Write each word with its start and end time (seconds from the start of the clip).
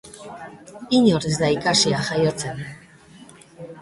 Inor 0.99 1.27
ez 1.31 1.33
da 1.43 1.51
ikasia 1.57 2.01
jaiotzen. 2.11 2.65